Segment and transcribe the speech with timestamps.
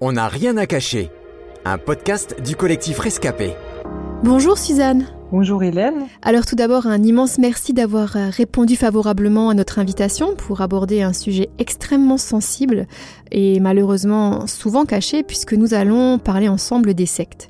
[0.00, 1.08] On n'a rien à cacher.
[1.64, 3.52] Un podcast du collectif Rescapé.
[4.24, 5.06] Bonjour Suzanne.
[5.30, 6.08] Bonjour Hélène.
[6.20, 11.02] Alors tout d'abord un immense merci d'avoir euh, répondu favorablement à notre invitation pour aborder
[11.02, 12.88] un sujet extrêmement sensible
[13.30, 17.48] et malheureusement souvent caché puisque nous allons parler ensemble des sectes.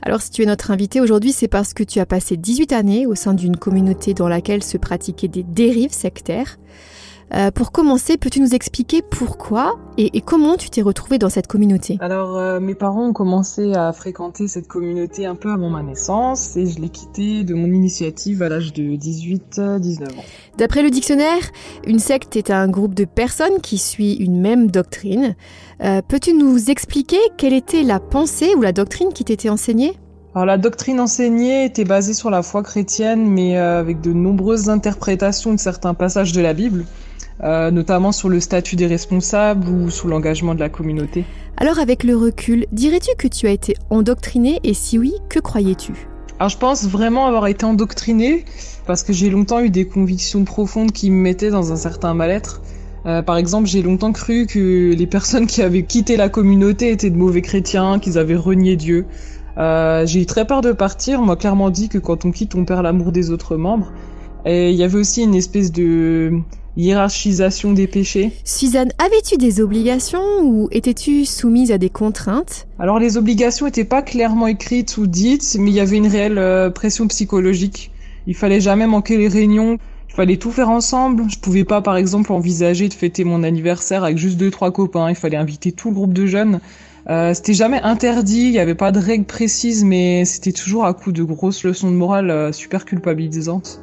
[0.00, 3.06] Alors si tu es notre invité aujourd'hui, c'est parce que tu as passé 18 années
[3.06, 6.56] au sein d'une communauté dans laquelle se pratiquaient des dérives sectaires.
[7.34, 11.96] Euh, pour commencer, peux-tu nous expliquer pourquoi et, comment tu t'es retrouvé dans cette communauté
[12.00, 16.56] Alors, euh, mes parents ont commencé à fréquenter cette communauté un peu avant ma naissance
[16.56, 20.24] et je l'ai quittée de mon initiative à l'âge de 18-19 ans.
[20.56, 21.50] D'après le dictionnaire,
[21.86, 25.34] une secte est un groupe de personnes qui suit une même doctrine.
[25.82, 29.98] Euh, peux-tu nous expliquer quelle était la pensée ou la doctrine qui t'était enseignée?
[30.34, 35.54] Alors la doctrine enseignée était basée sur la foi chrétienne, mais avec de nombreuses interprétations
[35.54, 36.84] de certains passages de la Bible.
[37.44, 41.24] Euh, notamment sur le statut des responsables ou sur l'engagement de la communauté.
[41.58, 45.92] Alors avec le recul, dirais-tu que tu as été endoctriné et si oui, que croyais-tu?
[46.38, 48.46] Alors je pense vraiment avoir été endoctriné
[48.86, 52.62] parce que j'ai longtemps eu des convictions profondes qui me mettaient dans un certain mal-être.
[53.04, 57.10] Euh, par exemple, j'ai longtemps cru que les personnes qui avaient quitté la communauté étaient
[57.10, 59.04] de mauvais chrétiens, qu'ils avaient renié Dieu.
[59.58, 61.20] Euh, j'ai eu très peur de partir.
[61.20, 63.92] On m'a clairement dit que quand on quitte, on perd l'amour des autres membres.
[64.44, 66.40] Et il y avait aussi une espèce de
[66.76, 68.32] hiérarchisation des péchés.
[68.44, 72.66] Suzanne, avais-tu des obligations ou étais-tu soumise à des contraintes?
[72.78, 76.38] Alors les obligations n'étaient pas clairement écrites ou dites, mais il y avait une réelle
[76.38, 77.90] euh, pression psychologique.
[78.26, 79.78] Il fallait jamais manquer les réunions,
[80.08, 81.24] il fallait tout faire ensemble.
[81.28, 85.08] Je pouvais pas par exemple envisager de fêter mon anniversaire avec juste deux trois copains,
[85.08, 86.60] il fallait inviter tout le groupe de jeunes.
[87.08, 90.92] Euh, c'était jamais interdit, il n'y avait pas de règles précises, mais c'était toujours à
[90.92, 93.80] coup de grosses leçons de morale euh, super culpabilisantes.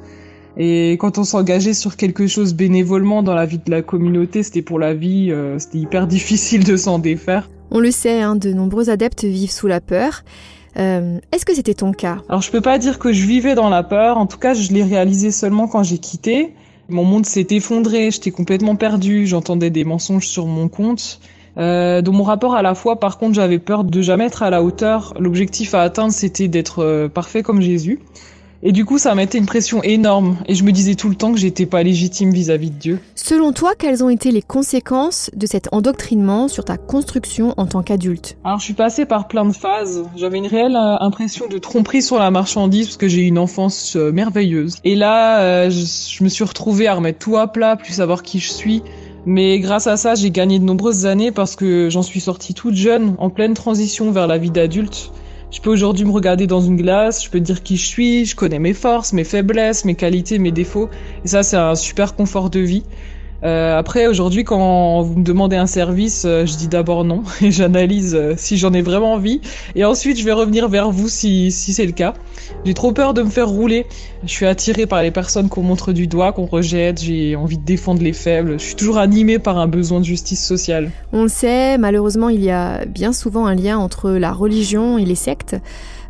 [0.58, 4.62] Et quand on s'engageait sur quelque chose bénévolement dans la vie de la communauté, c'était
[4.62, 7.50] pour la vie, euh, c'était hyper difficile de s'en défaire.
[7.72, 10.24] On le sait, hein, de nombreux adeptes vivent sous la peur.
[10.78, 12.18] Euh, Est-ce que c'était ton cas?
[12.30, 14.72] Alors je peux pas dire que je vivais dans la peur, en tout cas je
[14.72, 16.54] l'ai réalisé seulement quand j'ai quitté.
[16.90, 21.20] Mon monde s'est effondré, j'étais complètement perdu, j'entendais des mensonges sur mon compte.
[21.58, 24.50] Euh, dans mon rapport à la foi, par contre, j'avais peur de jamais être à
[24.50, 25.14] la hauteur.
[25.20, 28.00] L'objectif à atteindre, c'était d'être euh, parfait comme Jésus.
[28.66, 30.38] Et du coup, ça mettait une pression énorme.
[30.48, 33.00] Et je me disais tout le temps que j'étais pas légitime vis-à-vis de Dieu.
[33.14, 37.84] Selon toi, quelles ont été les conséquences de cet endoctrinement sur ta construction en tant
[37.84, 40.06] qu'adulte Alors, je suis passée par plein de phases.
[40.16, 43.38] J'avais une réelle euh, impression de tromperie sur la marchandise parce que j'ai eu une
[43.38, 44.78] enfance euh, merveilleuse.
[44.86, 48.40] Et là, euh, je, me suis retrouvée à remettre tout à plat, plus savoir qui
[48.40, 48.82] je suis.
[49.26, 52.76] Mais grâce à ça, j'ai gagné de nombreuses années parce que j'en suis sortie toute
[52.76, 55.12] jeune, en pleine transition vers la vie d'adulte.
[55.54, 58.36] Je peux aujourd'hui me regarder dans une glace, je peux dire qui je suis, je
[58.36, 60.90] connais mes forces, mes faiblesses, mes qualités, mes défauts.
[61.24, 62.84] Et ça, c'est un super confort de vie.
[63.44, 67.52] Euh, après, aujourd'hui, quand vous me demandez un service, euh, je dis d'abord non et
[67.52, 69.42] j'analyse euh, si j'en ai vraiment envie.
[69.76, 72.14] Et ensuite, je vais revenir vers vous si, si c'est le cas.
[72.66, 73.86] J'ai trop peur de me faire rouler.
[74.24, 77.02] Je suis attirée par les personnes qu'on montre du doigt, qu'on rejette.
[77.02, 78.60] J'ai envie de défendre les faibles.
[78.60, 80.92] Je suis toujours animée par un besoin de justice sociale.
[81.12, 85.06] On le sait, malheureusement, il y a bien souvent un lien entre la religion et
[85.06, 85.58] les sectes.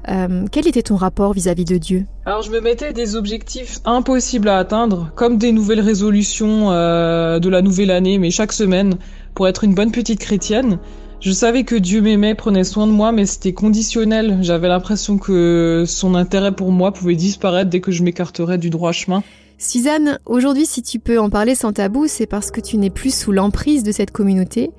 [0.10, 2.06] Euh, quel était ton rapport vis-à-vis de Dieu?
[2.26, 7.50] Alors je me mettais des objectifs impossibles à atteindre, comme des nouvelles résolutions euh, de
[7.50, 8.96] la nouvelle année, mais chaque semaine,
[9.34, 10.80] pour être une bonne petite chrétienne.
[11.20, 14.40] Je savais que Dieu m'aimait, prenait soin de moi, mais c'était conditionnel.
[14.42, 18.92] J'avais l'impression que son intérêt pour moi pouvait disparaître dès que je m'écarterais du droit
[18.92, 19.24] chemin.
[19.58, 23.16] Suzanne, aujourd'hui si tu peux en parler sans tabou, c'est parce que tu n'es plus
[23.16, 24.72] sous l'emprise de cette communauté.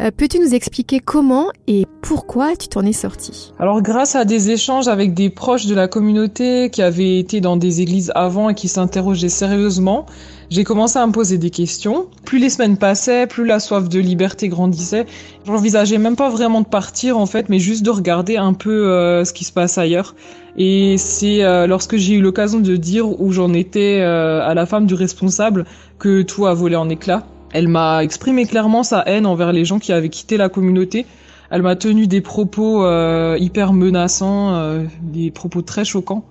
[0.00, 4.50] Euh, peux-tu nous expliquer comment et pourquoi tu t'en es sorti Alors grâce à des
[4.50, 8.54] échanges avec des proches de la communauté qui avaient été dans des églises avant et
[8.54, 10.06] qui s'interrogeaient sérieusement,
[10.50, 12.06] j'ai commencé à me poser des questions.
[12.24, 15.06] Plus les semaines passaient, plus la soif de liberté grandissait.
[15.46, 19.24] J'envisageais même pas vraiment de partir en fait, mais juste de regarder un peu euh,
[19.24, 20.14] ce qui se passe ailleurs.
[20.56, 24.86] Et c'est euh, lorsque j'ai eu l'occasion de dire où j'en étais à la femme
[24.86, 25.64] du responsable
[25.98, 27.24] que tout a volé en éclats.
[27.52, 31.06] Elle m'a exprimé clairement sa haine envers les gens qui avaient quitté la communauté.
[31.50, 36.24] Elle m'a tenu des propos euh, hyper menaçants, euh, des propos très choquants.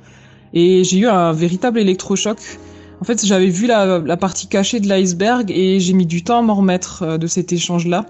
[0.53, 2.39] Et j'ai eu un véritable électrochoc.
[2.99, 6.39] En fait, j'avais vu la, la, partie cachée de l'iceberg et j'ai mis du temps
[6.39, 8.05] à m'en remettre euh, de cet échange-là.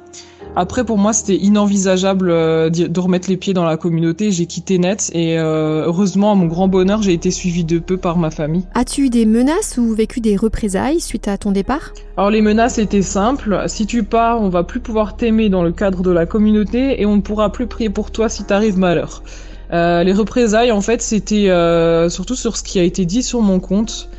[0.56, 4.31] Après, pour moi, c'était inenvisageable euh, de remettre les pieds dans la communauté.
[4.31, 7.95] J'ai quitté net et euh, heureusement, à mon grand bonheur, j'ai été suivi de peu
[7.95, 8.65] par ma famille.
[8.74, 11.94] As-tu eu des menaces ou vécu des représailles suite à ton départ?
[12.18, 13.63] Alors les menaces étaient simples.
[13.68, 17.06] Si tu pars, on va plus pouvoir t'aimer dans le cadre de la communauté et
[17.06, 19.24] on ne pourra plus prier pour toi si t'arrives malheur.
[19.71, 23.42] Euh, les représailles, en fait, c'était euh, surtout sur ce qui a été dit sur
[23.42, 24.09] mon compte.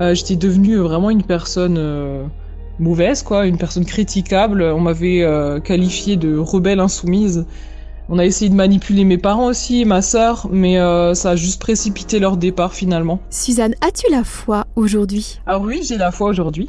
[0.00, 2.30] Euh, J'étais devenue vraiment une personne
[2.80, 4.62] mauvaise, quoi, une personne critiquable.
[4.62, 7.46] On m'avait euh, qualifié de rebelle insoumise.
[8.08, 11.60] On a essayé de manipuler mes parents aussi, ma sœur, mais euh, ça a juste
[11.60, 13.20] précipité leur départ finalement.
[13.30, 15.38] Suzanne, as-tu la foi aujourd'hui?
[15.46, 16.68] Ah oui, j'ai la foi aujourd'hui.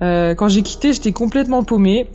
[0.00, 2.06] Euh, quand j'ai quitté, j'étais complètement paumée.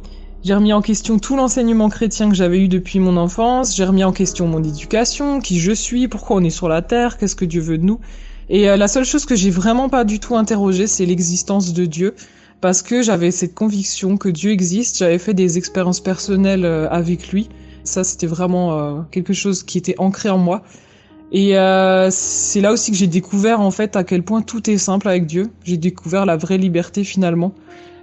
[0.45, 3.75] J'ai remis en question tout l'enseignement chrétien que j'avais eu depuis mon enfance.
[3.75, 7.17] J'ai remis en question mon éducation, qui je suis, pourquoi on est sur la terre,
[7.17, 7.99] qu'est-ce que Dieu veut de nous.
[8.47, 11.85] Et euh, la seule chose que j'ai vraiment pas du tout interrogée, c'est l'existence de
[11.85, 12.15] Dieu.
[12.61, 14.97] Parce que j'avais cette conviction que Dieu existe.
[14.97, 17.49] J'avais fait des expériences personnelles euh, avec lui.
[17.83, 20.63] Ça, c'était vraiment euh, quelque chose qui était ancré en moi.
[21.31, 24.77] Et euh, c'est là aussi que j'ai découvert en fait à quel point tout est
[24.77, 25.49] simple avec Dieu.
[25.63, 27.53] J'ai découvert la vraie liberté finalement.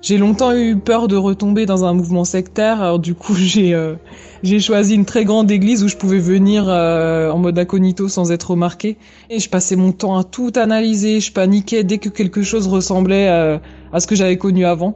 [0.03, 3.95] J'ai longtemps eu peur de retomber dans un mouvement sectaire, alors du coup j'ai euh,
[4.43, 8.33] j'ai choisi une très grande église où je pouvais venir euh, en mode incognito sans
[8.33, 8.97] être remarqué.
[9.31, 13.61] Et je passais mon temps à tout analyser, je paniquais dès que quelque chose ressemblait
[13.93, 14.95] à, ce que j'avais connu avant.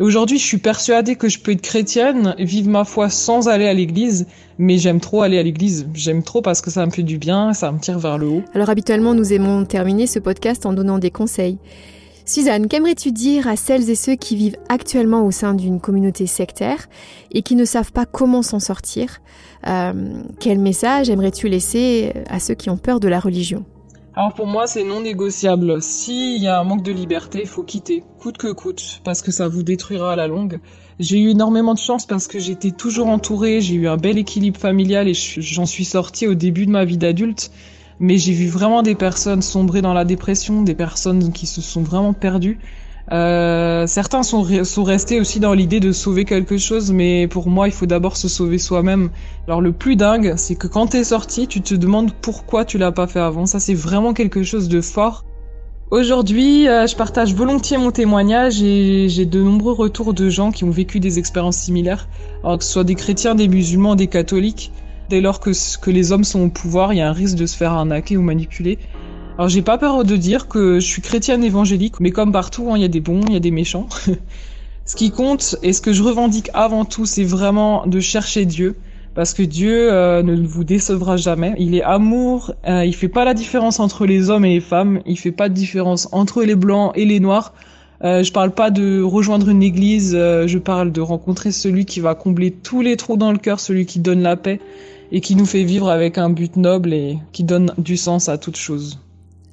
[0.00, 3.68] Et aujourd'hui, je suis persuadée que je peux être chrétienne, vivre ma foi sans aller
[3.68, 4.26] à l'église,
[4.58, 5.86] mais j'aime trop aller à l'église.
[5.94, 8.42] J'aime trop parce que ça me fait du bien, ça me tire vers le haut.
[8.54, 11.58] Alors habituellement, nous aimons terminer ce podcast en donnant des conseils.
[12.26, 16.88] Suzanne, qu'aimerais-tu dire à celles et ceux qui vivent actuellement au sein d'une communauté sectaire
[17.30, 19.20] et qui ne savent pas comment s'en sortir?
[19.66, 19.92] Euh,
[20.40, 23.64] Quel message aimerais-tu laisser à ceux qui ont peur de la religion?
[24.16, 25.82] Alors pour moi, c'est non négociable.
[25.82, 29.32] S'il y a un manque de liberté, il faut quitter, coûte que coûte, parce que
[29.32, 30.60] ça vous détruira à la longue.
[31.00, 34.60] J'ai eu énormément de chance parce que j'étais toujours entourée, j'ai eu un bel équilibre
[34.60, 37.50] familial et j'en suis sortie au début de ma vie d'adulte
[38.00, 41.82] mais j'ai vu vraiment des personnes sombrer dans la dépression, des personnes qui se sont
[41.82, 42.58] vraiment perdues.
[43.12, 47.68] Euh, certains sont, sont restés aussi dans l'idée de sauver quelque chose, mais pour moi,
[47.68, 49.10] il faut d'abord se sauver soi-même.
[49.46, 52.92] Alors le plus dingue, c'est que quand t'es sorti, tu te demandes pourquoi tu l'as
[52.92, 53.46] pas fait avant.
[53.46, 55.24] Ça, c'est vraiment quelque chose de fort.
[55.90, 60.64] Aujourd'hui, euh, je partage volontiers mon témoignage et j'ai de nombreux retours de gens qui
[60.64, 62.08] ont vécu des expériences similaires,
[62.42, 64.72] alors que ce soit des chrétiens, des musulmans, des catholiques.
[65.10, 67.44] Dès lors que, que les hommes sont au pouvoir, il y a un risque de
[67.44, 68.78] se faire arnaquer ou manipuler.
[69.36, 72.76] Alors j'ai pas peur de dire que je suis chrétienne évangélique, mais comme partout, hein,
[72.76, 73.88] il y a des bons, il y a des méchants.
[74.84, 78.76] ce qui compte et ce que je revendique avant tout, c'est vraiment de chercher Dieu,
[79.14, 81.54] parce que Dieu euh, ne vous décevra jamais.
[81.58, 85.00] Il est amour, euh, il fait pas la différence entre les hommes et les femmes,
[85.04, 87.54] il fait pas de différence entre les blancs et les noirs.
[88.04, 92.00] Euh, je parle pas de rejoindre une église, euh, je parle de rencontrer celui qui
[92.00, 94.60] va combler tous les trous dans le cœur, celui qui donne la paix
[95.10, 98.36] et qui nous fait vivre avec un but noble et qui donne du sens à
[98.36, 99.00] toute chose.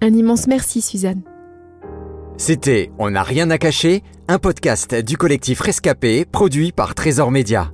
[0.03, 1.21] Un immense merci Suzanne.
[2.35, 7.71] C'était On n'a rien à cacher, un podcast du collectif Rescapé produit par Trésor Média.